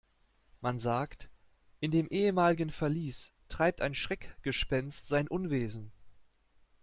Man 0.61 0.79
sagt, 0.79 1.29
in 1.79 1.91
dem 1.91 2.07
ehemaligen 2.09 2.71
Verlies 2.71 3.33
treibt 3.49 3.81
ein 3.81 3.93
Schreckgespenst 3.93 5.05
sein 5.05 5.27
Unwesen. 5.27 5.91